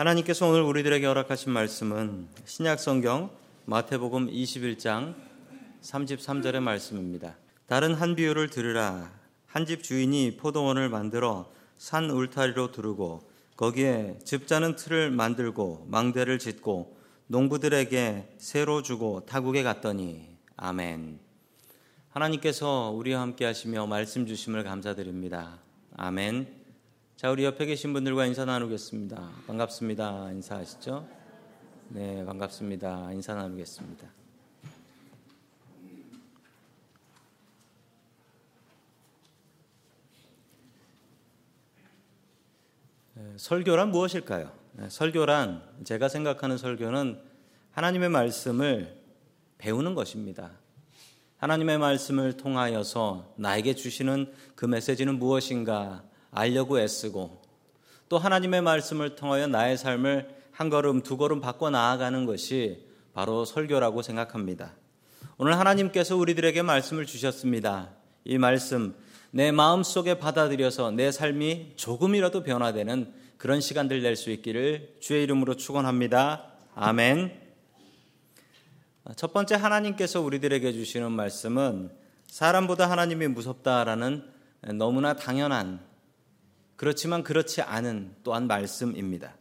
[0.00, 3.28] 하나님께서 오늘 우리들에게 허락하신 말씀은 신약 성경
[3.66, 5.14] 마태복음 21장
[5.82, 7.36] 33절의 말씀입니다.
[7.66, 9.12] 다른 한 비유를 들으라.
[9.44, 16.96] 한 집 주인이 포도원을 만들어 산 울타리로 두르고 거기에 집자는 틀을 만들고 망대를 짓고
[17.26, 21.20] 농부들에게 새로 주고 타국에 갔더니 아멘.
[22.08, 25.58] 하나님께서 우리와 함께 하시며 말씀 주심을 감사드립니다.
[25.98, 26.59] 아멘.
[27.20, 29.30] 자, 우리 옆에 계신 분들과 인사 나누겠습니다.
[29.46, 30.30] 반갑습니다.
[30.32, 31.06] 인사하시죠?
[31.90, 33.12] 네, 반갑습니다.
[33.12, 34.08] 인사 나누겠습니다.
[43.36, 44.50] 설교란 무엇일까요?
[44.88, 47.20] 설교란 제가 생각하는 설교는
[47.72, 48.96] 하나님의 말씀을
[49.58, 50.52] 배우는 것입니다.
[51.36, 57.40] 하나님의 말씀을 통하여서 나에게 주시는 그 메시지는 무엇인가 알려고 애쓰고
[58.08, 64.02] 또 하나님의 말씀을 통하여 나의 삶을 한 걸음 두 걸음 바꿔 나아가는 것이 바로 설교라고
[64.02, 64.74] 생각합니다.
[65.38, 67.90] 오늘 하나님께서 우리들에게 말씀을 주셨습니다.
[68.24, 68.94] 이 말씀
[69.30, 75.54] 내 마음 속에 받아들여서 내 삶이 조금이라도 변화되는 그런 시간들 낼 수 있기를 주의 이름으로
[75.56, 76.44] 축원합니다.
[76.74, 77.40] 아멘.
[79.16, 81.90] 첫 번째 하나님께서 우리들에게 주시는 말씀은
[82.26, 84.24] 사람보다 하나님이 무섭다라는
[84.74, 85.80] 너무나 당연한
[86.80, 89.36] 그렇지만 그렇지 않은 또한 말씀입니다.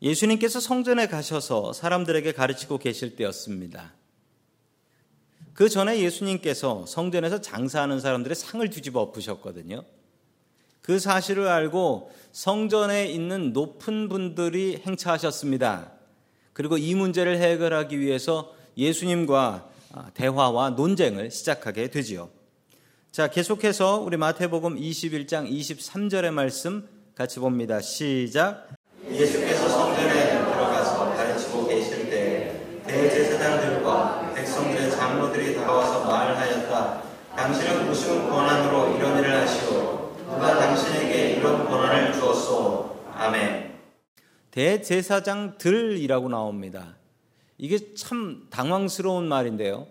[0.00, 3.94] 예수님께서 성전에 가셔서 사람들에게 가르치고 계실 때였습니다.
[5.54, 9.82] 그 전에 예수님께서 성전에서 장사하는 사람들의 상을 뒤집어 엎으셨거든요.
[10.82, 15.94] 그 사실을 알고 성전에 있는 높은 분들이 행차하셨습니다.
[16.52, 19.68] 그리고 이 문제를 해결하기 위해서 예수님과
[20.14, 22.37] 대화와 논쟁을 시작하게 되지요.
[23.18, 27.80] 자, 계속해서 우리 마태복음 21장 23절의 말씀 같이 봅니다.
[27.80, 28.68] 시작.
[29.10, 37.02] 예수께서 성전에 들어가서 가르치고 계실 때 대제사장들과 백성들의 장로들이 다가와서 말하였다.
[37.34, 40.14] 당신은 무슨 권한으로 이런 일을 하시오?
[40.28, 43.00] 누가 당신에게 이런 권한을 주었소?
[43.14, 43.80] 아멘.
[44.52, 46.94] 대제사장들이라고 나옵니다.
[47.56, 49.88] 이게 참 당황스러운 말인데요.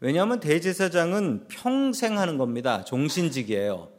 [0.00, 2.84] 왜냐하면 대제사장은 평생 하는 겁니다.
[2.84, 3.90] 종신직이에요.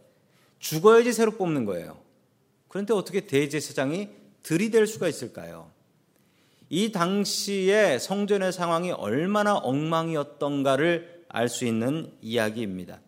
[0.60, 1.98] 죽어야지 새로 뽑는 거예요.
[2.68, 4.10] 그런데 어떻게 대제사장이
[4.44, 5.72] 들이댈 수가 있을까요?
[6.70, 13.02] 이 당시에 성전의 상황이 얼마나 엉망이었던가를 알 수 있는 이야기입니다.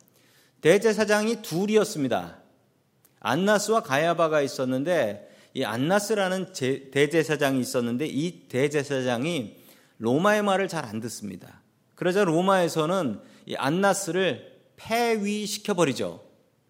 [0.62, 2.38] 대제사장이 둘이었습니다.
[3.20, 9.58] 안나스와 가야바가 있었는데 이 안나스라는 대제사장이 있었는데 이 대제사장이
[10.00, 11.61] 로마의 말을 잘 안 듣습니다.
[12.02, 16.24] 그러자 로마에서는 이 안나스를 폐위시켜 버리죠.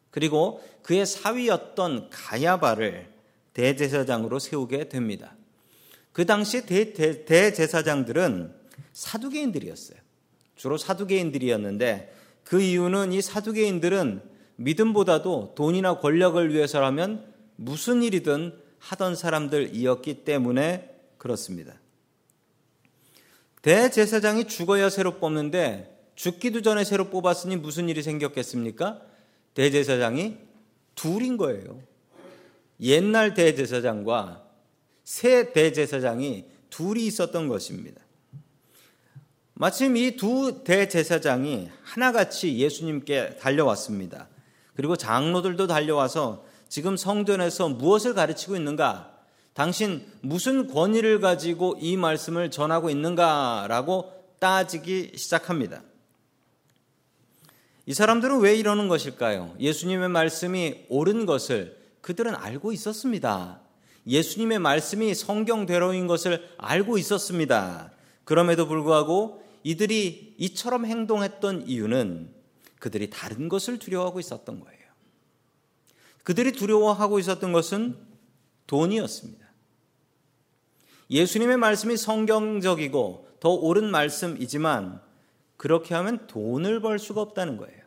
[0.10, 3.08] 그리고 그의 사위였던 가야바를
[3.54, 5.38] 대제사장으로 세우게 됩니다.
[6.12, 8.54] 그 당시 대, 대, 대제사장들은
[8.92, 9.98] 사두개인들이었어요.
[10.58, 12.14] 주로 사두개인들이었는데
[12.44, 14.22] 그 이유는 이 사두개인들은
[14.58, 17.26] 믿음보다도 돈이나 권력을 위해서라면
[17.56, 21.81] 무슨 일이든 하던 사람들이었기 때문에 그렇습니다.
[23.62, 29.02] 대제사장이 죽어야 새로 뽑는데 죽기도 전에 새로 뽑았으니 무슨 일이 생겼겠습니까?
[29.54, 30.38] 대제사장이
[30.96, 31.82] 둘인 거예요.
[32.80, 34.44] 옛날 대제사장과
[35.04, 38.02] 새 대제사장이 둘이 있었던 것입니다.
[39.54, 44.28] 마침 이 두 대제사장이 하나같이 예수님께 달려왔습니다.
[44.76, 49.21] 그리고 장로들도 달려와서 지금 성전에서 무엇을 가르치고 있는가?
[49.54, 55.84] 당신 무슨 권위를 가지고 이 말씀을 전하고 있는가라고 따지기 시작합니다.
[57.86, 59.56] 이 사람들은 왜 이러는 것일까요?
[59.60, 63.62] 예수님의 말씀이 옳은 것을 그들은 알고 있었습니다.
[64.08, 67.92] 예수님의 말씀이 성경대로인 것을 알고 있었습니다.
[68.24, 72.34] 그럼에도 불구하고 이들이 이처럼 행동했던 이유는
[72.80, 74.82] 그들이 다른 것을 두려워하고 있었던 거예요.
[76.24, 77.98] 그들이 두려워하고 있었던 것은
[78.68, 79.41] 돈이었습니다.
[81.12, 85.02] 예수님의 말씀이 성경적이고 더 옳은 말씀이지만
[85.58, 87.82] 그렇게 하면 돈을 벌 수가 없다는 거예요.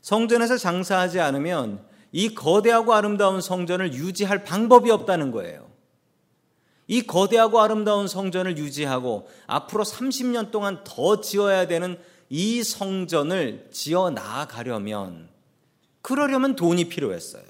[0.00, 5.68] 성전에서 장사하지 않으면 이 거대하고 아름다운 성전을 유지할 방법이 없다는 거예요.
[6.86, 12.00] 이 거대하고 아름다운 성전을 유지하고 앞으로 30년 동안 더 지어야 되는
[12.30, 15.28] 이 성전을 지어 나아가려면
[16.00, 17.44] 그러려면 돈이 필요했어요.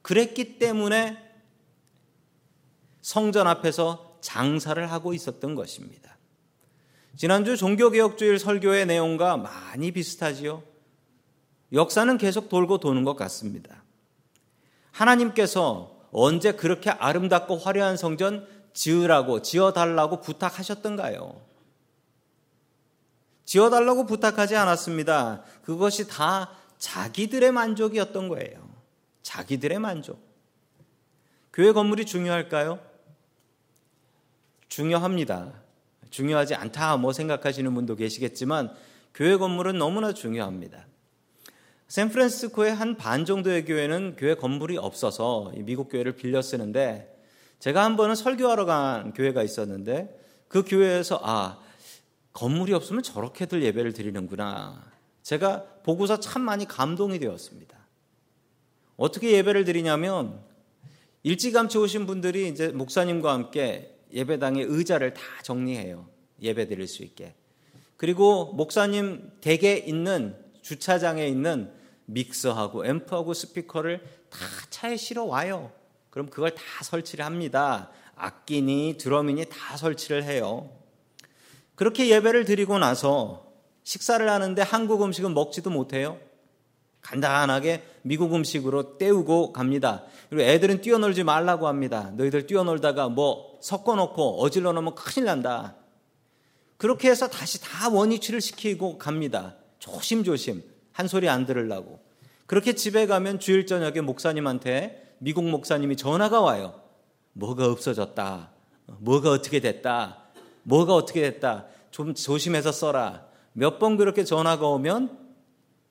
[0.00, 1.29] 그랬기 때문에
[3.02, 6.16] 성전 앞에서 장사를 하고 있었던 것입니다.
[7.16, 10.62] 지난주 종교개혁주일 설교의 내용과 많이 비슷하지요.
[11.72, 13.84] 역사는 계속 돌고 도는 것 같습니다.
[14.90, 21.40] 하나님께서 언제 그렇게 아름답고 화려한 성전 지으라고 지어달라고 부탁하셨던가요?
[23.44, 25.42] 지어달라고 부탁하지 않았습니다.
[25.62, 28.68] 그것이 다 자기들의 만족이었던 거예요.
[29.22, 30.20] 자기들의 만족.
[31.52, 32.89] 교회 건물이 중요할까요?
[34.80, 35.52] 중요합니다.
[36.08, 38.72] 중요하지 않다 뭐 생각하시는 분도 계시겠지만
[39.12, 40.86] 교회 건물은 너무나 중요합니다.
[41.88, 47.14] 샌프란시스코의 한 반 정도의 교회는 교회 건물이 없어서 미국 교회를 빌려 쓰는데
[47.58, 50.18] 제가 한 번은 설교하러 간 교회가 있었는데
[50.48, 51.58] 그 교회에서 아
[52.32, 54.82] 건물이 없으면 저렇게들 예배를 드리는구나.
[55.22, 57.76] 제가 보고서 참 많이 감동이 되었습니다.
[58.96, 60.40] 어떻게 예배를 드리냐면
[61.22, 66.06] 일찌감치 오신 분들이 이제 목사님과 함께 예배당의 의자를 다 정리해요.
[66.40, 67.34] 예배 드릴 수 있게.
[67.96, 71.70] 그리고 목사님 댁에 있는 주차장에 있는
[72.06, 74.38] 믹서하고 앰프하고 스피커를 다
[74.70, 75.72] 차에 실어 와요.
[76.10, 77.90] 그럼 그걸 다 설치를 합니다.
[78.14, 80.70] 악기니 드럼이니 다 설치를 해요.
[81.74, 83.46] 그렇게 예배를 드리고 나서
[83.84, 86.18] 식사를 하는데 한국 음식은 먹지도 못해요.
[87.00, 90.04] 간단하게 미국 음식으로 때우고 갑니다.
[90.28, 92.12] 그리고 애들은 뛰어놀지 말라고 합니다.
[92.16, 95.76] 너희들 뛰어놀다가 뭐 섞어놓고 어질러 놓으면 큰일 난다.
[96.76, 99.56] 그렇게 해서 다시 다 원위치를 시키고 갑니다.
[99.78, 100.62] 조심조심
[100.92, 102.00] 한 소리 안 들으려고.
[102.46, 106.80] 그렇게 집에 가면 주일 저녁에 목사님한테 미국 목사님이 전화가 와요.
[107.34, 108.50] 뭐가 없어졌다.
[108.98, 110.24] 뭐가 어떻게 됐다.
[110.62, 111.66] 뭐가 어떻게 됐다.
[111.90, 113.26] 좀 조심해서 써라.
[113.52, 115.18] 몇 번 그렇게 전화가 오면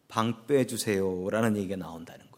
[0.08, 2.29] 방 빼주세요라는 얘기가 나온다는 거예요.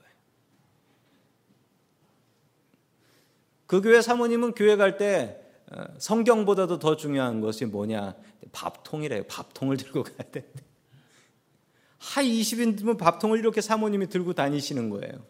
[3.72, 5.42] 그 교회 사모님은 교회 갈때
[5.72, 8.16] 어, 성경보다도 더 중요한 것이 뭐냐?
[8.52, 9.24] 밥통이래요.
[9.30, 10.44] 밥통을 들고 가야 돼.
[11.98, 15.26] 하이 20인들면 밥통을 이렇게 사모님이 들고 다니시는 거예요.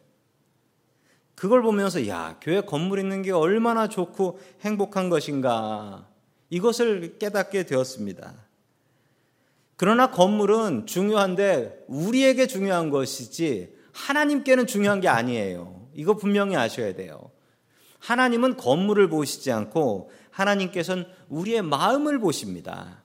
[1.36, 6.10] 그걸 보면서 야, 교회 건물 있는 게 얼마나 좋고 행복한 것인가.
[6.50, 8.34] 이것을 깨닫게 되었습니다.
[9.76, 15.90] 그러나 건물은 중요한데 우리에게 중요한 것이지 하나님께는 중요한 게 아니에요.
[15.94, 17.30] 이거 분명히 아셔야 돼요.
[18.02, 23.02] 하나님은 건물을 보시지 않고 하나님께서는 우리의 마음을 보십니다.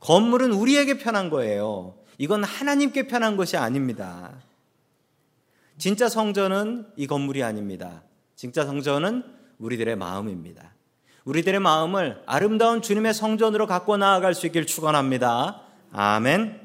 [0.00, 1.94] 건물은 우리에게 편한 거예요.
[2.18, 4.32] 이건 하나님께 편한 것이 아닙니다.
[5.78, 8.02] 진짜 성전은 이 건물이 아닙니다.
[8.34, 9.24] 진짜 성전은
[9.58, 10.74] 우리들의 마음입니다.
[11.24, 15.62] 우리들의 마음을 아름다운 주님의 성전으로 갖고 나아갈 수 있길 축원합니다.
[15.92, 16.60] 아멘.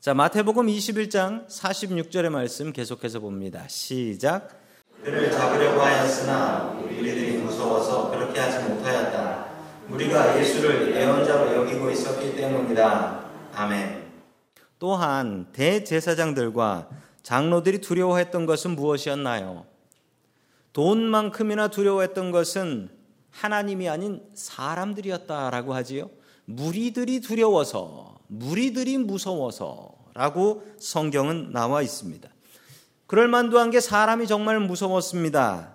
[0.00, 3.68] 자, 마태복음 21장 46절의 말씀 계속해서 봅니다.
[3.68, 4.59] 시작.
[5.02, 9.46] 그를 잡으려고 하였으나 우리들이 무서워서 그렇게 하지 못하였다.
[9.88, 13.24] 우리가 예수를 예언자로 여기고 있었기 때문이다.
[13.54, 14.10] 아멘.
[14.78, 16.88] 또한 대제사장들과
[17.22, 19.66] 장로들이 두려워했던 것은 무엇이었나요?
[20.72, 22.90] 돈만큼이나 두려워했던 것은
[23.30, 26.10] 하나님이 아닌 사람들이었다라고 하지요.
[26.44, 32.28] 무리들이 두려워서, 무리들이 무서워서라고 성경은 나와 있습니다.
[33.10, 35.74] 그럴 만도 한 게 사람이 정말 무서웠습니다.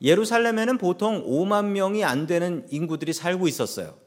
[0.00, 3.98] 예루살렘에는 보통 5만 명이 안 되는 인구들이 살고 있었어요.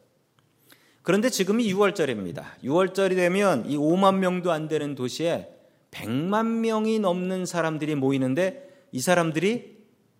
[1.04, 2.44] 그런데 지금이 6월절입니다.
[2.64, 5.50] 6월절이 되면 이 5만 명도 안 되는 도시에
[5.92, 9.78] 100만 명이 넘는 사람들이 모이는데 이 사람들이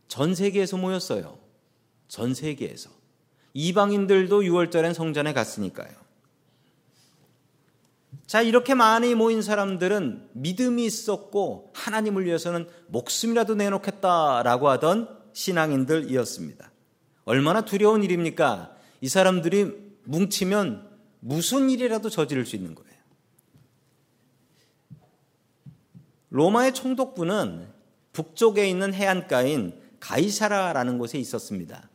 [0.08, 1.40] 전 세계에서 모였어요.
[2.08, 2.92] 전 세계에서.
[3.56, 6.03] 이방인들도 6월절엔 성전에 갔으니까요.
[8.26, 16.72] 자, 이렇게 많이 모인 사람들은 믿음이 있었고 하나님을 위해서는 목숨이라도 내놓겠다라고 하던 신앙인들이었습니다.
[17.26, 18.76] 얼마나 두려운 일입니까?
[19.02, 19.72] 이 사람들이
[20.06, 20.90] 뭉치면
[21.20, 22.94] 무슨 일이라도 저지를 수 있는 거예요.
[26.30, 27.68] 로마의 총독부는
[28.12, 31.90] 북쪽에 있는 해안가인 가이사라라는 곳에 있었습니다.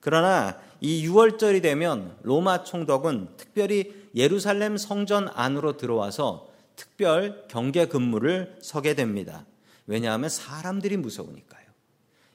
[0.00, 8.94] 그러나 이 6월절이 되면 로마 총독은 특별히 예루살렘 성전 안으로 들어와서 특별 경계 근무를 서게
[8.94, 9.46] 됩니다.
[9.86, 11.66] 왜냐하면 사람들이 무서우니까요.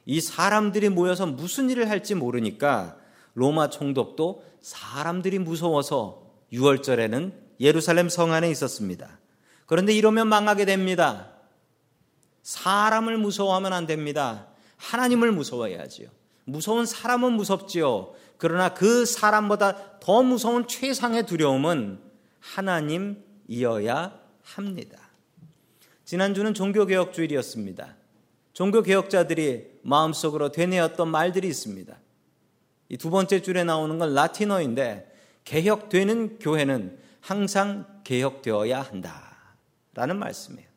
[0.06, 2.98] 이 사람들이 모여서 무슨 일을 할지 모르니까
[3.34, 9.20] 로마 총독도 사람들이 무서워서 6월절에는 예루살렘 성 안에 있었습니다.
[9.66, 11.32] 그런데 이러면 망하게 됩니다.
[12.44, 14.48] 사람을 무서워하면 안 됩니다.
[14.78, 16.10] 하나님을 무서워해야지요.
[16.46, 18.14] 무서운 사람은 무섭지요.
[18.38, 22.00] 그러나 그 사람보다 더 무서운 최상의 두려움은
[22.40, 24.98] 하나님이어야 합니다.
[26.04, 27.96] 지난주는 종교개혁주일이었습니다.
[28.54, 31.98] 종교개혁자들이 마음속으로 되뇌었던 말들이 있습니다.
[32.90, 35.12] 이 두 번째 줄에 나오는 건 라틴어인데
[35.44, 39.36] 개혁되는 교회는 항상 개혁되어야 한다.
[39.96, 40.68] 라는 말씀이에요.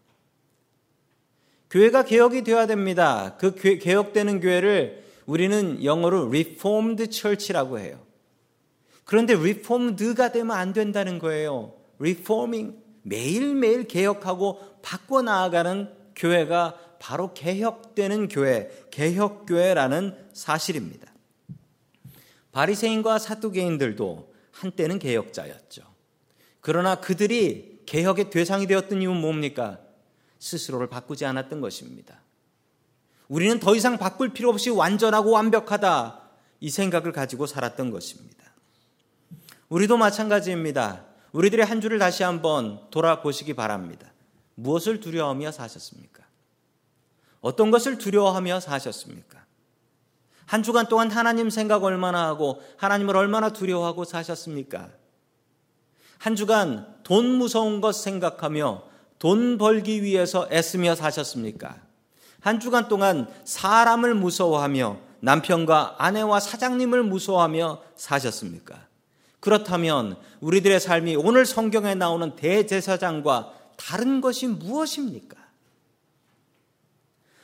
[1.71, 3.37] 교회가 개혁이 되어야 됩니다.
[3.39, 8.01] 그 개혁되는 교회를 우리는 영어로 reformed church라고 해요.
[9.05, 11.75] 그런데 reformed가 되면 안 된다는 거예요.
[12.01, 21.13] reforming 매일매일 개혁하고 바꿔 나아가는 교회가 바로 개혁되는 교회, 개혁교회라는 사실입니다.
[22.53, 25.83] 바리새인과 사두개인들도 한때는 개혁자였죠.
[26.63, 29.79] 그러나 그들이 개혁의 대상이 되었던 이유는 뭡니까?
[30.39, 32.23] 스스로를 바꾸지 않았던 것입니다.
[33.29, 36.23] 우리는 더 이상 바꿀 필요 없이 완전하고 완벽하다.
[36.61, 38.45] 이 생각을 가지고 살았던 것입니다.
[39.69, 41.05] 우리도 마찬가지입니다.
[41.33, 44.13] 우리들의 한 주를 다시 한번 돌아보시기 바랍니다.
[44.55, 46.25] 무엇을 두려워하며 사셨습니까?
[47.41, 49.45] 어떤 것을 두려워하며 사셨습니까?
[50.47, 54.89] 한 주간 동안 하나님 생각 얼마나 하고 하나님을 얼마나 두려워하고 사셨습니까?
[56.17, 58.83] 한 주간 돈 무서운 것 생각하며
[59.19, 61.88] 돈 벌기 위해서 애쓰며 사셨습니까?
[62.49, 68.87] 한 주간 동안 사람을 무서워하며 남편과 아내와 사장님을 무서워하며 사셨습니까?
[69.41, 75.37] 그렇다면 우리들의 삶이 오늘 성경에 나오는 대제사장과 다른 것이 무엇입니까?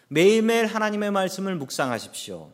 [0.09, 2.51] 매일매일 하나님의 말씀을 묵상하십시오.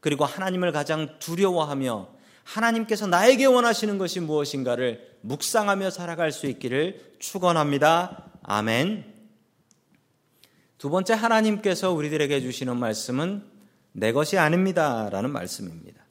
[0.00, 2.08] 그리고 하나님을 가장 두려워하며
[2.44, 8.24] 하나님께서 나에게 원하시는 것이 무엇인가를 묵상하며 살아갈 수 있기를 축원합니다.
[8.42, 9.15] 아멘.
[10.78, 13.42] 두 번째 하나님께서 우리들에게 주시는 말씀은
[13.92, 16.04] 내 것이 아닙니다라는 말씀입니다.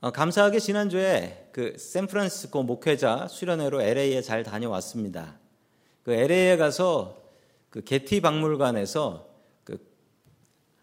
[0.00, 5.38] 어, 감사하게 지난주에 그 샌프란시스코 목회자 수련회로 LA에 잘 다녀왔습니다.
[6.02, 7.22] 그 LA에 가서
[7.70, 9.28] 그 게티 박물관에서
[9.64, 9.78] 그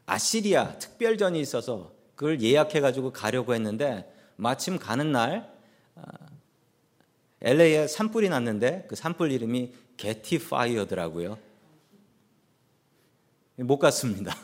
[0.06, 5.54] 아시리아 특별전이 있어서 그걸 예약해 가지고 가려고 했는데 마침 가는 날
[7.42, 11.38] LA에 아, 산불이 났는데 그 산불 이름이 게티 파이어더라고요.
[13.58, 14.36] 못 갔습니다.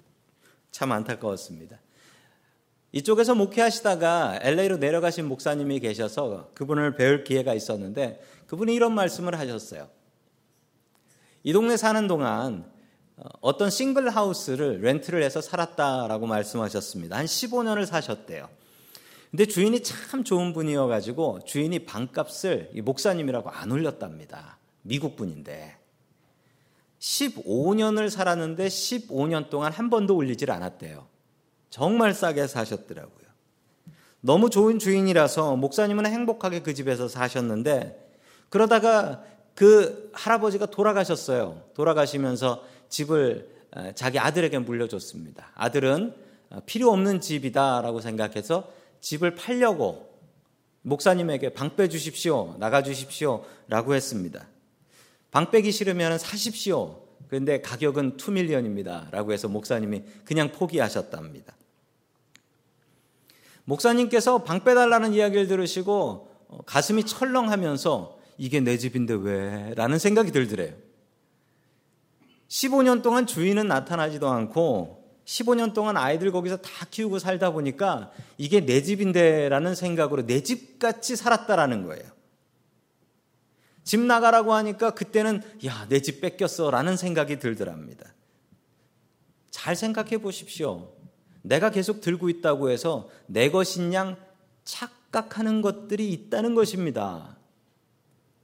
[0.70, 1.78] 참 안타까웠습니다.
[2.92, 9.88] 이쪽에서 목회하시다가 LA로 내려가신 목사님이 계셔서 그분을 배울 기회가 있었는데 그분이 이런 말씀을 하셨어요.
[11.42, 12.70] 이 동네 사는 동안
[13.40, 17.16] 어떤 싱글 하우스를 렌트를 해서 살았다라고 말씀하셨습니다.
[17.16, 18.48] 한 15년을 사셨대요.
[19.30, 24.55] 근데 주인이 참 좋은 분이어가지고 주인이 방값을 목사님이라고 안 올렸답니다.
[24.86, 25.76] 미국 분인데.
[26.98, 31.06] 15년을 살았는데 15년 동안 한 번도 올리질 않았대요.
[31.70, 33.26] 정말 싸게 사셨더라고요.
[34.20, 38.10] 너무 좋은 주인이라서 목사님은 행복하게 그 집에서 사셨는데
[38.48, 39.22] 그러다가
[39.54, 41.62] 그 할아버지가 돌아가셨어요.
[41.74, 43.48] 돌아가시면서 집을
[43.94, 45.50] 자기 아들에게 물려줬습니다.
[45.54, 46.14] 아들은
[46.50, 50.08] 어, 필요 없는 집이다라고 생각해서 집을 팔려고
[50.82, 52.56] 목사님에게 방 빼주십시오.
[52.58, 53.44] 나가주십시오.
[53.68, 54.46] 라고 했습니다.
[55.36, 56.98] 방 빼기 싫으면 사십시오.
[57.28, 59.10] 그런데 가격은 2밀리언입니다.
[59.10, 61.54] 라고 해서 목사님이 그냥 포기하셨답니다.
[63.66, 69.74] 목사님께서 방 빼달라는 이야기를 들으시고 어, 가슴이 철렁하면서 이게 내 집인데 왜?
[69.74, 70.72] 라는 생각이 들더래요.
[72.48, 78.80] 15년 동안 주인은 나타나지도 않고 15년 동안 아이들 거기서 다 키우고 살다 보니까 이게 내
[78.80, 82.15] 집인데 라는 생각으로 내 집같이 살았다라는 거예요.
[83.86, 88.12] 집 나가라고 하니까 그때는 야, 내 집 뺏겼어 라는 생각이 들더랍니다.
[89.50, 90.92] 잘 생각해 보십시오.
[91.42, 94.16] 내가 계속 들고 있다고 해서 내 것인 양
[94.64, 97.36] 착각하는 것들이 있다는 것입니다.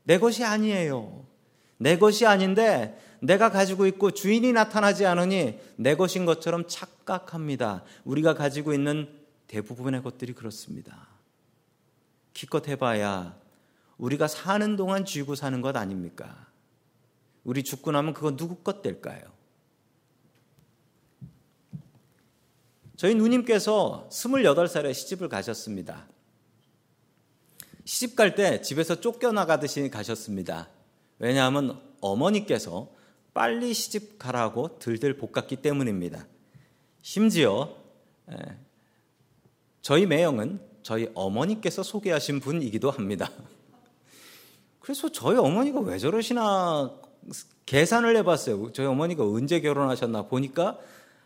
[0.05, 1.27] 내 것이 아니에요.
[1.77, 7.83] 내 것이 아닌데 내가 가지고 있고 주인이 나타나지 않으니 내 것인 것처럼 착각합니다.
[8.05, 9.09] 우리가 가지고 있는
[9.49, 11.09] 대부분의 것들이 그렇습니다.
[12.33, 13.42] 기껏 해봐야
[14.03, 16.49] 우리가 사는 동안 쥐고 사는 것 아닙니까?
[17.45, 19.23] 우리 죽고 나면 그거 누구 것 될까요?
[22.97, 26.09] 저희 누님께서 28살에 시집을 가셨습니다.
[27.85, 30.69] 시집 갈 때 집에서 쫓겨나가듯이 가셨습니다.
[31.21, 32.91] 왜냐하면 어머니께서
[33.33, 36.27] 빨리 시집 가라고 들들 볶았기 때문입니다.
[37.03, 37.77] 심지어
[39.81, 43.31] 저희 매형은 저희 어머니께서 소개하신 분이기도 합니다.
[44.83, 46.91] 그래서 저희 어머니가 왜 저러시나
[47.67, 48.73] 계산을 해봤어요.
[48.73, 50.77] 저희 어머니가 언제 결혼하셨나 보니까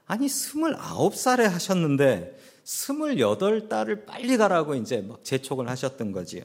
[0.07, 6.45] 아니 스물아홉 살에 하셨는데 스물여덟 달을 빨리 가라고 이제 막 재촉을 하셨던 거지요.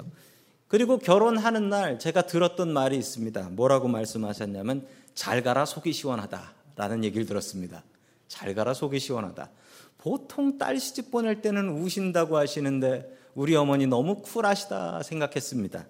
[0.69, 3.49] 그리고 결혼하는 날 제가 들었던 말이 있습니다.
[3.49, 7.83] 뭐라고 말씀하셨냐면 잘 가라 속이 시원하다라는 얘기를 들었습니다.
[8.29, 9.49] 잘 가라 속이 시원하다.
[9.97, 15.85] 보통 딸 시집 보낼 때는 우신다고 하시는데 우리 어머니 너무 쿨하시다 생각했습니다.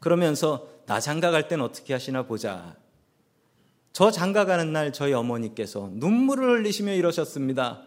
[0.00, 2.76] 그러면서 나 장가 갈 땐 어떻게 하시나 보자.
[3.92, 7.82] 저 장가 가는 날 저희 어머니께서 눈물을 흘리시며 이러셨습니다.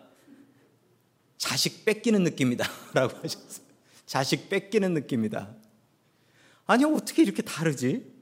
[1.37, 2.65] 자식 뺏기는 느낌이다.
[2.93, 3.65] 라고 하셨어요.
[4.05, 5.53] 자식 뺏기는 느낌이다.
[6.65, 8.13] 아니, 어떻게 이렇게 다르지?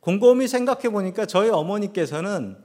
[0.00, 2.56] 곰곰이 생각해 보니까 저희 어머니께서는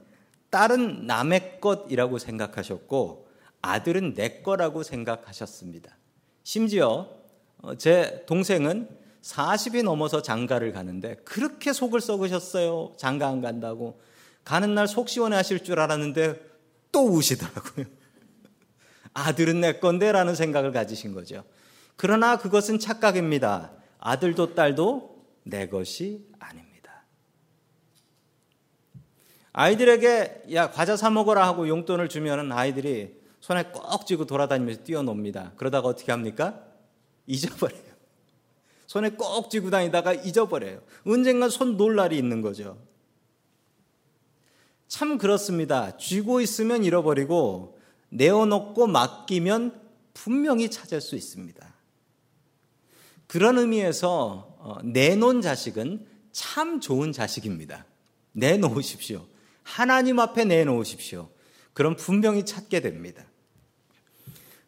[0.50, 3.28] 딸은 남의 것이라고 생각하셨고
[3.60, 5.96] 아들은 내 거라고 생각하셨습니다.
[6.42, 7.10] 심지어
[7.58, 8.88] 어, 제 동생은
[9.22, 12.94] 40이 넘어서 장가를 가는데 그렇게 속을 썩으셨어요.
[12.96, 14.00] 장가 안 간다고.
[14.44, 16.40] 가는 날 속 시원해 하실 줄 알았는데
[16.92, 17.86] 또 우시더라고요.
[19.12, 21.44] 아들은 내 건데 라는 생각을 가지신 거죠.
[21.96, 23.72] 그러나 그것은 착각입니다.
[23.98, 27.04] 아들도 딸도 내 것이 아닙니다.
[29.52, 35.52] 아이들에게 야 과자 사 먹어라 하고 용돈을 주면은 아이들이 손에 꼭 쥐고 돌아다니면서 뛰어놉니다.
[35.56, 36.62] 그러다가 어떻게 합니까?
[37.26, 37.87] 잊어버려요.
[38.88, 40.80] 손에 꼭 쥐고 다니다가 잊어버려요.
[41.04, 42.82] 언젠가 손놀 날이 있는 거죠.
[44.88, 45.98] 참 그렇습니다.
[45.98, 47.78] 쥐고 있으면 잃어버리고
[48.08, 49.78] 내어놓고 맡기면
[50.14, 51.74] 분명히 찾을 수 있습니다.
[53.26, 57.84] 그런 의미에서 어, 내놓은 자식은 참 좋은 자식입니다.
[58.32, 59.26] 내놓으십시오.
[59.64, 61.28] 하나님 앞에 내놓으십시오.
[61.74, 63.26] 그럼 분명히 찾게 됩니다.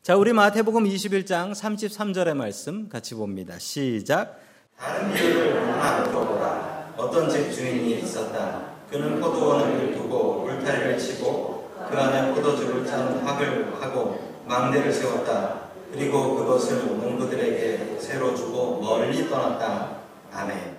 [0.02, 3.58] 자, 우리 마태복음 21장 33절의 말씀 같이 봅니다.
[3.58, 4.40] 시작.
[4.74, 6.94] 다른 비유를 하나 들어보라.
[6.96, 8.62] 어떤 집 주인이 있었다.
[8.88, 15.68] 그는 포도원을 두고 울타리를 치고 그 안에 포도주를 짠 확을 하고 망대를 세웠다.
[15.92, 19.98] 그리고 그것을 농부들에게 새로 주고 멀리 떠났다.
[20.32, 20.78] 아멘.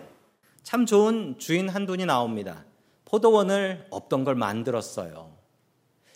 [0.64, 2.66] 참 좋은 주인 한 분이 나옵니다.
[3.06, 5.38] 포도원을 없던 걸 만들었어요.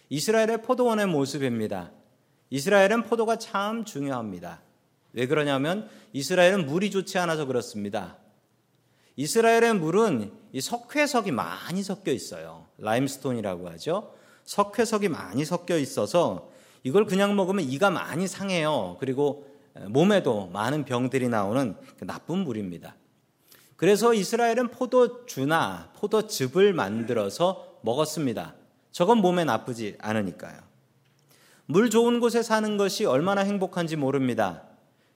[0.10, 1.92] 이스라엘의 포도원의 모습입니다.
[2.50, 4.62] 이스라엘은 포도가 참 중요합니다.
[5.14, 8.18] 왜 그러냐면 이스라엘은 물이 좋지 않아서 그렇습니다.
[9.16, 12.68] 이스라엘의 물은 이 석회석이 많이 섞여 있어요.
[12.78, 14.14] 라임스톤이라고 하죠.
[14.44, 16.52] 석회석이 많이 섞여 있어서
[16.84, 18.98] 이걸 그냥 먹으면 이가 많이 상해요.
[19.00, 19.48] 그리고
[19.88, 22.96] 몸에도 많은 병들이 나오는 그 나쁜 물입니다.
[23.76, 28.56] 그래서 이스라엘은 포도주나 포도즙을 만들어서 먹었습니다.
[28.92, 30.75] 저건 몸에 나쁘지 않으니까요.
[31.68, 34.64] 물 좋은 곳에 사는 것이 얼마나 행복한지 모릅니다.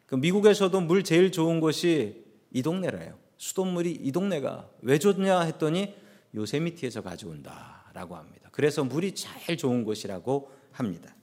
[0.06, 3.18] 그 미국에서도 물 제일 좋은 곳이 이 동네래요.
[3.38, 5.94] 수돗물이 이 동네가 왜 좋냐 했더니
[6.36, 8.50] 요세미티에서 가져온다라고 합니다.
[8.52, 11.16] 그래서 물이 제일 좋은 곳이라고 합니다.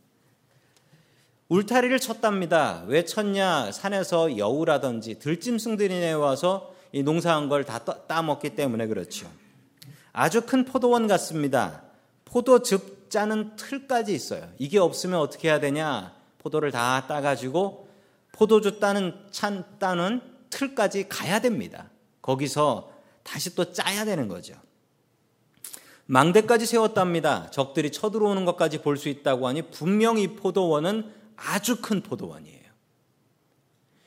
[1.48, 2.84] 울타리를 쳤답니다.
[2.86, 3.70] 왜 쳤냐?
[3.72, 9.30] 산에서 여우라든지 들짐승들이 내와서 이 농사한 걸 다 따먹기 때문에 그렇죠.
[10.12, 11.82] 아주 큰 포도원 같습니다.
[12.24, 14.48] 포도즙 짜는 틀까지 있어요.
[14.58, 16.14] 이게 없으면 어떻게 해야 되냐?
[16.38, 17.88] 포도를 다 따가지고
[18.32, 21.90] 포도주 따는 찬 따는 틀까지 가야 됩니다.
[22.22, 22.92] 거기서
[23.22, 24.54] 다시 또 짜야 되는 거죠.
[26.06, 27.50] 망대까지 세웠답니다.
[27.50, 32.66] 적들이 쳐들어오는 것까지 볼 수 있다고 하니 분명히 포도원은 아주 큰 포도원이에요.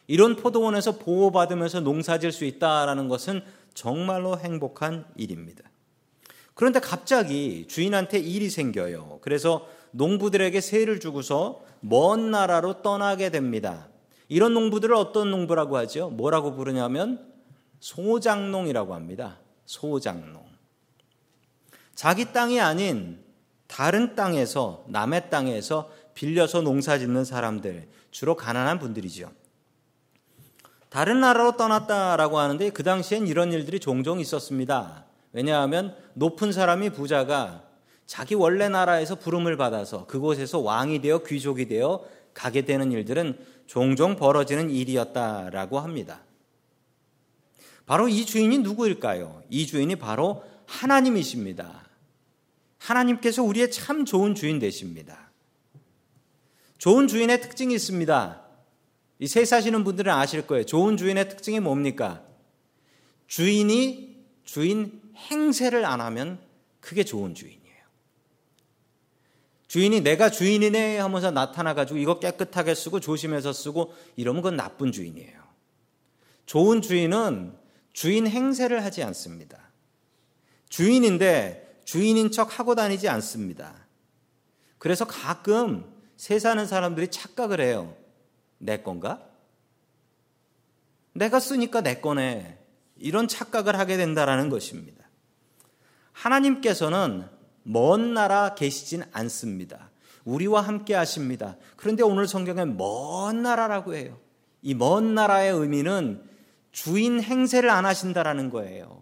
[0.08, 5.69] 이런 포도원에서 보호받으면서 농사질 수 있다라는 것은 정말로 행복한 일입니다.
[6.60, 9.20] 그런데 갑자기 주인한테 일이 생겨요.
[9.22, 13.88] 그래서 농부들에게 세를 주고서 먼 나라로 떠나게 됩니다.
[14.28, 16.10] 이런 농부들을 어떤 농부라고 하죠?
[16.10, 17.26] 뭐라고 부르냐면
[17.80, 19.40] 소장농이라고 합니다.
[19.68, 20.44] 소장농.
[21.96, 23.24] 자기 땅이 아닌
[23.68, 29.32] 다른 땅에서 남의 땅에서 빌려서 농사 짓는 사람들 주로 가난한 분들이죠.
[30.90, 35.06] 다른 나라로 떠났다라고 하는데 그 당시엔 이런 일들이 종종 있었습니다.
[35.32, 37.64] 왜냐하면 높은 사람이 부자가
[38.06, 43.38] 자기 원래 나라에서 부름을 받아서 그곳에서 왕이 되어 귀족이 되어 가게 되는 일들은
[43.68, 46.22] 종종 벌어지는 일이었다라고 합니다.
[47.86, 49.44] 바로 이 주인이 누구일까요?
[49.50, 51.88] 이 주인이 바로 하나님이십니다.
[52.80, 55.30] 하나님께서 우리의 참 좋은 주인 되십니다.
[56.78, 58.50] 좋은 주인의 특징이 있습니다.
[59.20, 60.66] 이 세 사시는 분들은 아실 거예요.
[60.66, 62.24] 좋은 주인의 특징이 뭡니까?
[63.28, 66.40] 주인이 주인 행세를 안 하면
[66.80, 67.60] 그게 좋은 주인이에요.
[69.68, 75.40] 주인이 내가 주인이네 하면서 나타나가지고 이거 깨끗하게 쓰고 조심해서 쓰고 이러면 그건 나쁜 주인이에요.
[76.46, 77.54] 좋은 주인은
[77.94, 79.60] 주인 행세를 하지 않습니다.
[80.70, 83.76] 주인인데 주인인 척 하고 다니지 않습니다.
[84.78, 85.86] 그래서 가끔
[86.18, 87.96] 세 사는 사람들이 착각을 해요.
[88.58, 89.22] 내 건가?
[91.14, 92.58] 내가 쓰니까 내 거네.
[92.98, 95.09] 이런 착각을 하게 된다라는 것입니다.
[96.14, 97.26] 하나님께서는
[97.64, 99.92] 먼 나라 계시진 않습니다.
[100.26, 101.58] 우리와 함께 하십니다.
[101.76, 104.18] 그런데 오늘 성경에 먼 나라라고 해요.
[104.62, 106.22] 이 먼 나라의 의미는
[106.72, 109.02] 주인 행세를 안 하신다라는 거예요.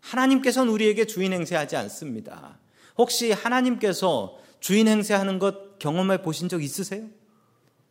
[0.00, 2.58] 하나님께서는 우리에게 주인 행세하지 않습니다.
[2.98, 7.06] 혹시 하나님께서 주인 행세하는 것 경험해 보신 적 있으세요?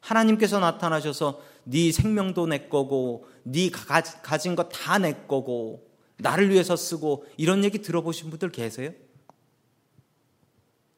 [0.02, 5.89] 하나님께서 나타나셔서 네 생명도 내 거고 네 가진 것 다 내 거고
[6.20, 8.92] 나를 위해서 쓰고 이런 얘기 들어보신 분들 계세요?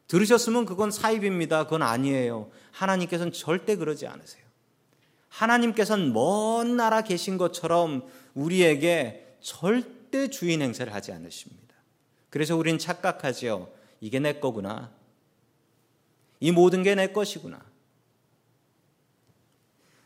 [0.07, 1.63] 들으셨으면 그건 사입입니다.
[1.63, 2.51] 그건 아니에요.
[2.71, 4.43] 하나님께서는 절대 그러지 않으세요.
[5.29, 11.75] 하나님께서는 먼 나라 계신 것처럼 우리에게 절대 주인 행세를 하지 않으십니다.
[12.29, 13.71] 그래서 우리는 착각하지요.
[14.01, 14.91] 이게 내 거구나.
[16.41, 17.61] 이 모든 게 내 것이구나.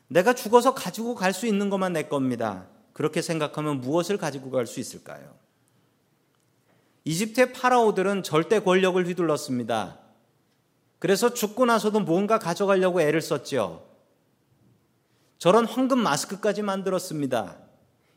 [0.07, 2.67] 내가 죽어서 가지고 갈 수 있는 것만 내 겁니다.
[2.95, 5.35] 그렇게 생각하면 무엇을 가지고 갈 수 있을까요?
[7.03, 9.99] 이집트의 파라오들은 절대 권력을 휘둘렀습니다.
[10.97, 13.85] 그래서 죽고 나서도 뭔가 가져가려고 애를 썼죠.
[15.37, 17.57] 저런 황금 마스크까지 만들었습니다.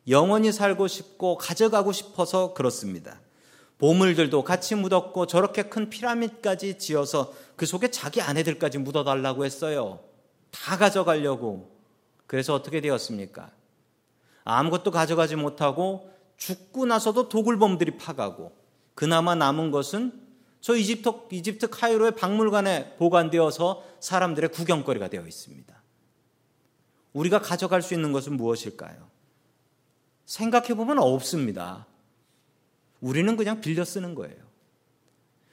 [0.07, 3.21] 영원히 살고 싶고 가져가고 싶어서 그렇습니다.
[3.79, 9.99] 보물들도 같이 묻었고 저렇게 큰 피라밋까지 지어서 그 속에 자기 아내들까지 묻어달라고 했어요.
[10.53, 11.77] 다 가져가려고.
[12.29, 13.58] 그래서 어떻게 되었습니까?
[14.49, 18.57] 아무것도 가져가지 못하고 죽고 나서도 도굴범들이 파가고
[18.95, 20.27] 그나마 남은 것은
[20.61, 25.83] 저 이집트, 이집트 카이로의 박물관에 보관되어서 사람들의 구경거리가 되어 있습니다.
[27.13, 29.09] 우리가 가져갈 수 있는 것은 무엇일까요?
[30.25, 31.87] 생각해 보면 없습니다.
[33.01, 34.37] 우리는 그냥 빌려 쓰는 거예요.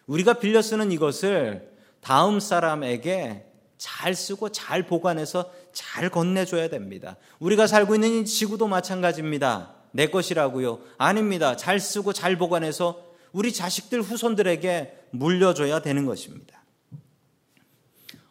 [0.08, 7.18] 우리가 빌려 쓰는 이것을 다음 사람에게 잘 쓰고 잘 보관해서 잘 건네줘야 됩니다.
[7.40, 9.76] 우리가 살고 있는 이 지구도 마찬가지입니다.
[9.92, 10.80] 내 것이라고요?
[10.98, 11.56] 아닙니다.
[11.56, 16.64] 잘 쓰고 잘 보관해서 우리 자식들 후손들에게 물려줘야 되는 것입니다.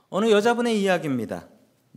[0.08, 1.48] 어느 여자분의 이야기입니다.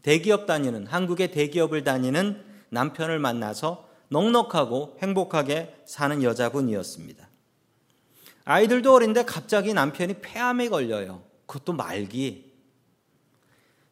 [0.03, 7.29] 대기업 다니는, 한국의 대기업을 다니는 남편을 만나서 넉넉하고 행복하게 사는 여자분이었습니다.
[8.43, 11.23] 아이들도 어린데 갑자기 남편이 폐암에 걸려요.
[11.45, 12.46] 그것도 말기.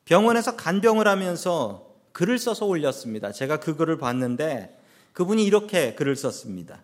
[0.06, 3.32] 병원에서 간병을 하면서 글을 써서 올렸습니다.
[3.32, 4.80] 제가 그 글을 봤는데
[5.14, 6.84] 그분이 이렇게 글을 썼습니다.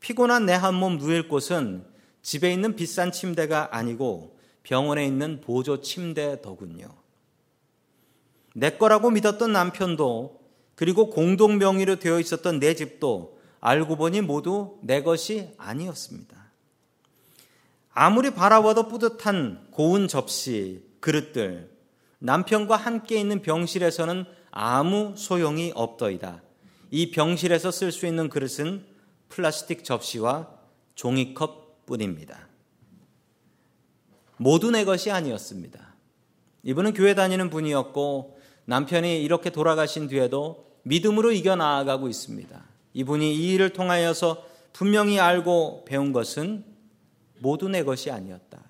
[0.00, 1.84] 피곤한 내 한 몸 누일 곳은
[2.22, 6.88] 집에 있는 비싼 침대가 아니고 병원에 있는 보조 침대더군요.
[8.54, 10.40] 내 거라고 믿었던 남편도
[10.74, 16.36] 그리고 공동 명의로 되어 있었던 내 집도 알고 보니 모두 내 것이 아니었습니다.
[17.94, 21.70] 아무리 바라봐도 뿌듯한 고운 접시, 그릇들,
[22.22, 26.40] 남편과 함께 있는 병실에서는 아무 소용이 없더이다.
[26.92, 28.86] 이 병실에서 쓸 수 있는 그릇은
[29.28, 30.48] 플라스틱 접시와
[30.94, 32.48] 종이컵 뿐입니다.
[34.36, 35.94] 모두 내 것이 아니었습니다.
[36.62, 42.64] 이분은 교회 다니는 분이었고 남편이 이렇게 돌아가신 뒤에도 믿음으로 이겨 나아가고 있습니다.
[42.94, 46.64] 이분이 이 일을 통하여서 분명히 알고 배운 것은
[47.40, 48.62] 모두 내 것이 아니었다.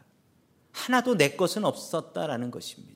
[0.72, 2.91] 하나도 내 것은 없었다라는 것입니다.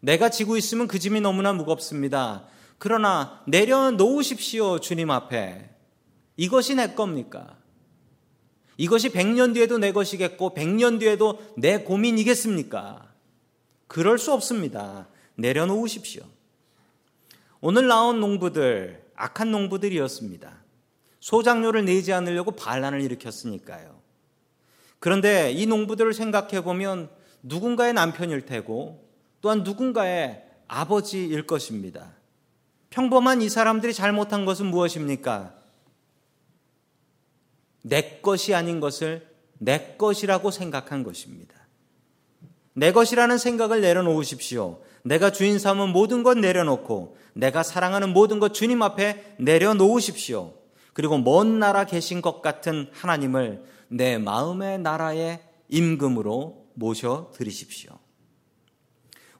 [0.00, 2.46] 내가 지고 있으면 그 짐이 너무나 무겁습니다.
[2.78, 5.70] 그러나 내려놓으십시오, 주님 앞에.
[6.36, 7.58] 이것이 내 겁니까?
[8.78, 13.12] 이것이 100년 뒤에도 내 것이겠고 100년 뒤에도 내 고민이겠습니까?
[13.86, 15.08] 그럴 수 없습니다.
[15.34, 16.22] 내려놓으십시오.
[17.60, 20.64] 오늘 나온 농부들, 악한 농부들이었습니다.
[21.20, 24.00] 소장료를 내지 않으려고 반란을 일으켰으니까요.
[24.98, 27.10] 그런데 이 농부들을 생각해 보면
[27.42, 29.09] 누군가의 남편일 테고
[29.40, 32.12] 또한 누군가의 아버지일 것입니다.
[32.90, 35.54] 평범한 이 사람들이 잘못한 것은 무엇입니까?
[37.82, 39.26] 내 것이 아닌 것을
[39.58, 41.54] 내 것이라고 생각한 것입니다.
[42.72, 44.80] 내 것이라는 생각을 내려놓으십시오.
[45.02, 50.54] 내가 주인 삼은 모든 것 내려놓고 내가 사랑하는 모든 것 주님 앞에 내려놓으십시오.
[50.92, 57.99] 그리고 먼 나라 계신 것 같은 하나님을 내 마음의 나라의 임금으로 모셔 드리십시오.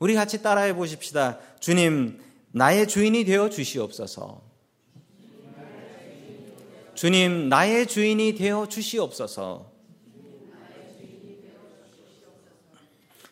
[0.01, 1.39] 우리 같이 따라해 보십시다.
[1.61, 2.19] 주님,
[2.53, 4.43] 나의 주인이 되어 주시옵소서.
[6.95, 9.71] 주님, 나의 주인이 되어 주시옵소서.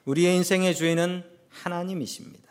[0.05, 2.49] 우리의 인생의 주인은 하나님이십니다.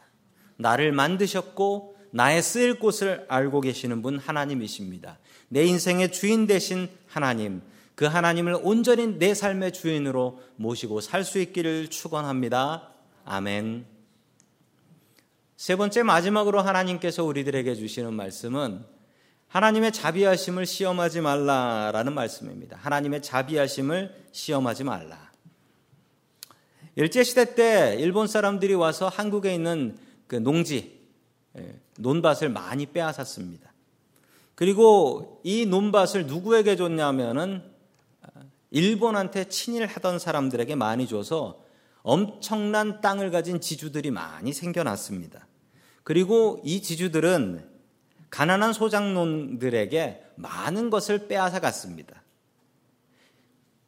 [0.57, 5.19] 나를 만드셨고 나의 쓰일 곳을 알고 계시는 분 하나님이십니다.
[5.49, 7.61] 내 인생의 주인 되신 하나님,
[7.93, 12.89] 그 하나님을 온전히 내 삶의 주인으로 모시고 살 수 있기를 축원합니다.
[13.25, 13.96] 아멘.
[15.57, 18.85] 세 번째 마지막으로 하나님께서 우리들에게 주시는 말씀은
[19.47, 22.77] 하나님의 자비하심을 시험하지 말라라는 말씀입니다.
[22.77, 25.31] 하나님의 자비하심을 시험하지 말라.
[26.95, 30.99] 일제 시대 때 일본 사람들이 와서 한국에 있는 그 농지,
[31.57, 33.73] 예, 논밭을 많이 빼앗았습니다.
[34.53, 37.63] 그리고 이 논밭을 누구에게 줬냐면은
[38.69, 41.63] 일본한테 친일하던 사람들에게 많이 줘서
[42.07, 45.45] 엄청난 땅을 가진 지주들이 많이 생겨났습니다.
[46.05, 47.69] 그리고 이 지주들은
[48.29, 52.23] 가난한 소장농들에게 많은 것을 빼앗아 갔습니다.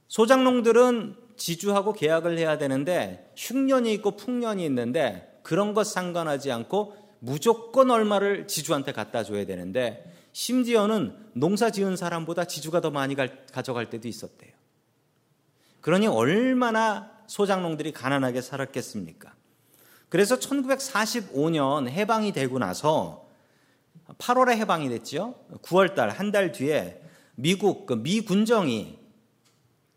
[0.09, 8.47] 소장농들은 지주하고 계약을 해야 되는데 흉년이 있고 풍년이 있는데 그런 것 상관하지 않고 무조건 얼마를
[8.47, 14.51] 지주한테 갖다 줘야 되는데 심지어는 농사 지은 사람보다 지주가 더 많이 가져갈 때도 있었대요.
[15.79, 19.33] 그러니 얼마나 소장농들이 가난하게 살았겠습니까?
[20.09, 23.27] 그래서 1945년 해방이 되고 나서
[24.17, 25.35] 8월에 해방이 됐죠.
[25.61, 27.01] 9월 달, 한 달 뒤에
[27.35, 28.97] 미국, 그미 군정이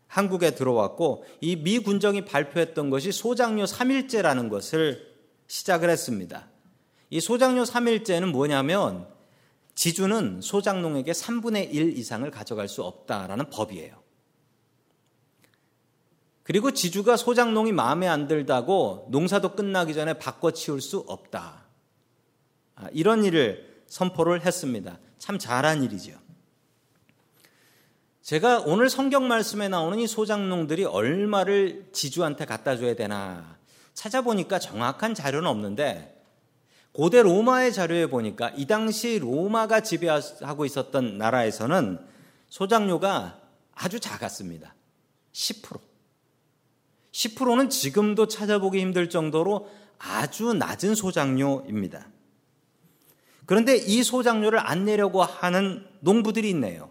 [0.07, 5.11] 한국에 들어왔고 이 미 군정이 발표했던 것이 소장료 3일제라는 것을
[5.47, 6.47] 시작을 했습니다.
[7.09, 9.07] 이 소장료 3일제는 뭐냐면
[9.73, 14.02] 지주는 소장농에게 3분의 1 이상을 가져갈 수 없다라는 법이에요.
[16.43, 21.63] 그리고 지주가 소장농이 마음에 안 들다고 농사도 끝나기 전에 바꿔 치울 수 없다.
[22.75, 24.99] 아, 이런 일을 선포를 했습니다.
[25.17, 26.11] 참 잘한 일이죠.
[28.21, 33.57] 제가 오늘 성경 말씀에 나오는 이 소장농들이 얼마를 지주한테 갖다 줘야 되나
[33.93, 36.21] 찾아보니까 정확한 자료는 없는데
[36.93, 41.99] 고대 로마의 자료에 보니까 이 당시 로마가 지배하고 있었던 나라에서는
[42.49, 43.41] 소장료가
[43.73, 44.75] 아주 작았습니다.
[45.33, 45.92] 10%.
[47.13, 52.07] 10%는 지금도 찾아보기 힘들 정도로 아주 낮은 소장료입니다.
[53.45, 56.89] 그런데 이 소장료를 안 내려고 하는 농부들이 있네요.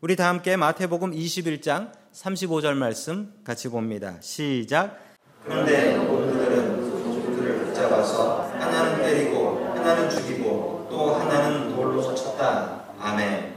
[0.00, 4.16] 우리 다 함께 마태복음 21장 35절 말씀 같이 봅니다.
[4.20, 4.98] 시작.
[5.44, 12.84] 그런데 농부들은 소들을 붙잡아서 하나는 때리고 하나는 죽이고 또 하나는 돌로 쳤다.
[12.98, 13.54] 아멘.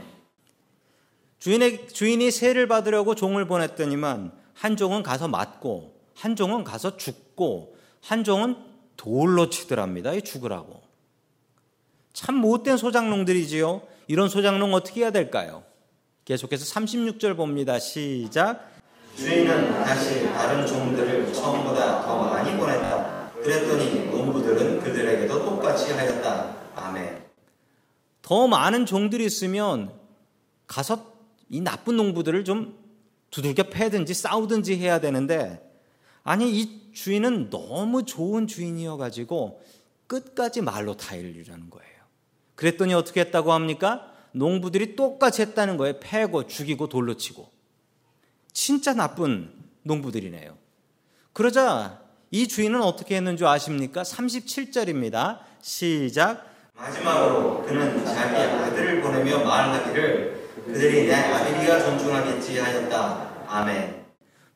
[1.38, 8.24] 주인의, 주인이 세를 받으려고 종을 보냈더니만 한 종은 가서 맞고 한 종은 가서 죽고 한
[8.24, 8.56] 종은
[8.96, 10.12] 돌로 치더랍니다.
[10.14, 10.82] 이 죽으라고.
[12.12, 13.82] 참 못된 소장농들이지요.
[14.08, 15.62] 이런 소장농 어떻게 해야 될까요?
[16.24, 17.78] 계속해서 36절 봅니다.
[17.78, 18.68] 시작.
[19.16, 23.30] 주인은 다시 다른 종들을 처음보다 더 많이 보냈다.
[23.34, 26.56] 그랬더니 농부들은 그들에게도 똑같이 하였다.
[26.74, 27.26] 아멘.
[28.22, 29.92] 더 많은 종들이 있으면
[30.66, 31.12] 가서
[31.48, 32.76] 이 나쁜 농부들을 좀
[33.30, 35.67] 두들겨 패든지 싸우든지 해야 되는데
[36.28, 39.62] 아니 이 주인은 너무 좋은 주인이어 가지고
[40.06, 41.94] 끝까지 말로 타일이라는 거예요.
[42.54, 44.12] 그랬더니 어떻게 했다고 합니까?
[44.32, 45.98] 농부들이 똑같이 했다는 거예요.
[46.00, 47.50] 패고 죽이고 돌로 치고.
[48.52, 49.50] 진짜 나쁜
[49.84, 50.54] 농부들이네요.
[51.32, 54.02] 그러자 이 주인은 어떻게 했는 줄 아십니까?
[54.02, 55.38] 37절입니다.
[55.62, 56.44] 시작.
[56.74, 63.46] 마지막으로 그는 자기 아들을 보내며 말하기를 그들이 내 아들이야 존중하겠지 하였다.
[63.46, 64.07] 아멘.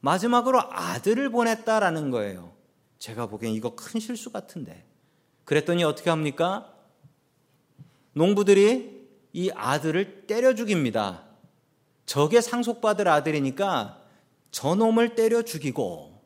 [0.02, 2.52] 마지막으로 아들을 보냈다라는 거예요.
[2.98, 4.84] 제가 보기엔 이거 큰 실수 같은데.
[5.44, 6.72] 그랬더니 어떻게 합니까?
[8.12, 11.24] 농부들이 이 아들을 때려 죽입니다.
[12.04, 14.02] 적에 상속받을 아들이니까
[14.50, 16.20] 저놈을 때려 죽이고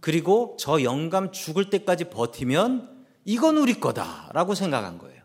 [0.00, 5.22] 그리고 저 영감 죽을 때까지 버티면 이건 우리 거다라고 생각한 거예요.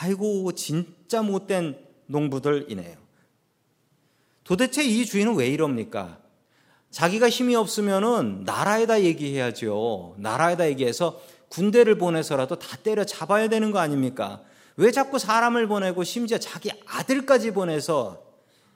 [0.00, 2.96] 아이고 진짜 못된 농부들이네요.
[4.42, 6.23] 도대체 이 주인은 왜 이럽니까?
[6.94, 10.14] 자기가 힘이 없으면은 나라에다 얘기해야죠.
[10.16, 14.42] 나라에다 얘기해서 군대를 보내서라도 다 때려 잡아야 되는 거 아닙니까?
[14.76, 18.22] 왜 자꾸 사람을 보내고 심지어 자기 아들까지 보내서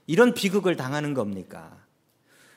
[0.08, 1.78] 이런 비극을 당하는 겁니까?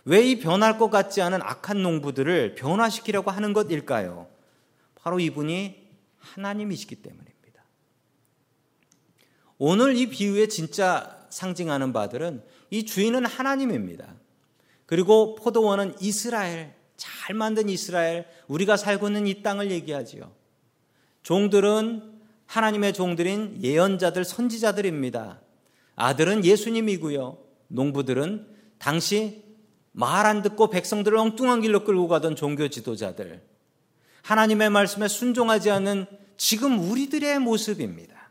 [0.04, 4.28] 왜 이 변할 것 같지 않은 악한 농부들을 변화시키려고 하는 것일까요?
[4.96, 5.76] 바로 이분이
[6.18, 7.64] 하나님이시기 때문입니다.
[9.60, 14.21] 오늘 이 비유의 진짜 상징하는 바들은 이 주인은 하나님입니다.
[14.92, 20.30] 그리고 포도원은 이스라엘, 잘 만든 이스라엘, 우리가 살고 있는 이 땅을 얘기하지요.
[21.24, 25.40] 종들은 하나님의 종들인 예언자들, 선지자들입니다.
[25.96, 27.38] 아들은 예수님이고요.
[27.70, 28.48] 농부들은
[28.80, 29.46] 당시
[29.94, 33.42] 말 안 듣고 백성들을 엉뚱한 길로 끌고 가던 종교 지도자들.
[34.24, 38.30] 하나님의 말씀에 순종하지 않는 지금 우리들의 모습입니다.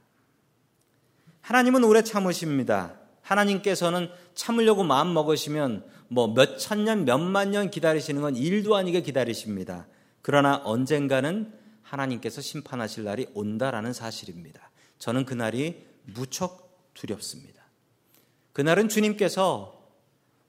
[1.40, 3.00] 하나님은 오래 참으십니다.
[3.22, 9.86] 하나님께서는 참으려고 마음 먹으시면 뭐 몇 천 년, 몇만 년 기다리시는 건 일도 아니게 기다리십니다.
[10.22, 14.70] 그러나 언젠가는 하나님께서 심판하실 날이 온다라는 사실입니다.
[14.98, 17.62] 저는 그날이 무척 두렵습니다.
[18.52, 19.80] 그날은 주님께서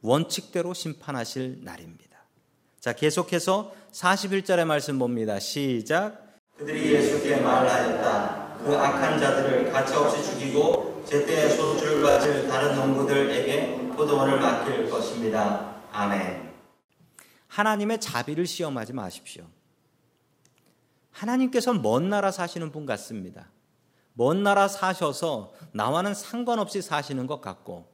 [0.02, 2.26] 원칙대로 심판하실 날입니다.
[2.80, 5.40] 자, 계속해서 41절의 말씀 봅니다.
[5.40, 6.38] 시작.
[6.58, 8.58] 그들이 예수께 말하였다.
[8.66, 15.76] 그 악한 자들을 가차없이 죽이고 제때 소출을 바칠 다른 농부들에게 포도원을 맡길 것입니다.
[15.92, 16.52] 아멘.
[17.48, 19.46] 하나님의 자비를 시험하지 마십시오.
[21.12, 23.52] 하나님께서 먼 나라 사시는 분 같습니다.
[24.14, 27.92] 먼 나라 사셔서 나와는 상관없이 사시는 것 같고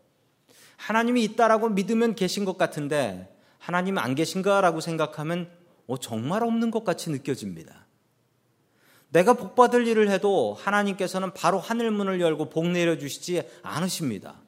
[0.77, 5.51] 하나님이 있다라고 믿으면 계신 것 같은데 하나님 안 계신가라고 생각하면
[5.87, 7.85] 어, 정말 없는 것 같이 느껴집니다.
[9.09, 14.46] 내가 복 받을 일을 해도 하나님께서는 바로 하늘 문을 열고 복 내려 주시지 않으십니다.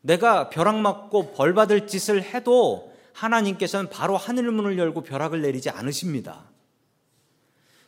[0.00, 6.44] 내가 벼락 맞고 벌 받을 짓을 해도 하나님께서는 바로 하늘 문을 열고 벼락을 내리지 않으십니다.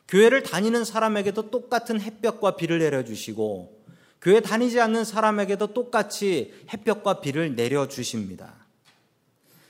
[0.09, 3.81] 교회를 다니는 사람에게도 똑같은 햇볕과 비를 내려 주시고
[4.20, 8.55] 교회 다니지 않는 사람에게도 똑같이 햇볕과 비를 내려 주십니다.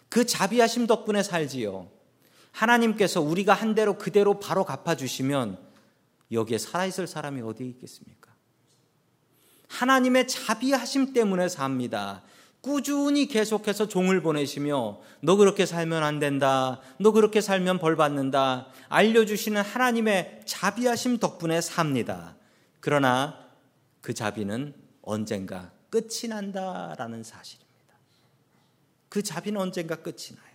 [0.08, 1.88] 그 자비하심 덕분에 살지요.
[2.50, 5.58] 하나님께서 우리가 한 대로 그대로 바로 갚아주시면
[6.32, 8.30] 여기에 살아있을 사람이 어디에 있겠습니까?
[9.68, 12.22] 하나님의 자비하심 때문에 삽니다.
[12.60, 16.80] 꾸준히 계속해서 종을 보내시며 너 그렇게 살면 안 된다.
[16.98, 18.68] 너 그렇게 살면 벌 받는다.
[18.88, 22.36] 알려주시는 하나님의 자비하심 덕분에 삽니다.
[22.80, 23.38] 그러나
[24.00, 27.70] 그 자비는 언젠가 끝이 난다라는 사실입니다.
[29.08, 30.50] 그 자비는 언젠가 끝이 나요.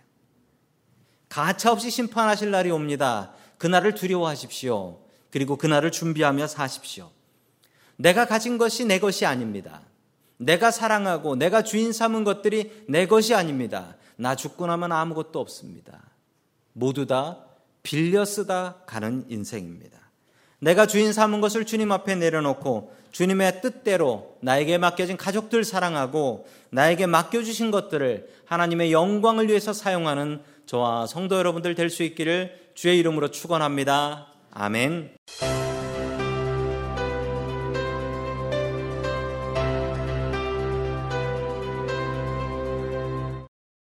[1.28, 3.34] 가차없이 심판하실 날이 옵니다.
[3.58, 5.00] 그날을 두려워하십시오.
[5.30, 7.10] 그리고 그날을 준비하며 사십시오.
[7.96, 9.82] 내가 가진 것이 내 것이 아닙니다.
[10.38, 13.96] 내가 사랑하고 내가 주인 삼은 것들이 내 것이 아닙니다.
[14.16, 16.02] 나 죽고 나면 아무것도 없습니다.
[16.72, 17.38] 모두 다
[17.82, 19.98] 빌려 쓰다 가는 인생입니다.
[20.58, 27.70] 내가 주인 삼은 것을 주님 앞에 내려놓고 주님의 뜻대로 나에게 맡겨진 가족들 사랑하고 나에게 맡겨주신
[27.70, 34.26] 것들을 하나님의 영광을 위해서 사용하는 저와 성도 여러분들 될 수 있기를 주의 이름으로 축원합니다.
[34.50, 35.16] 아멘.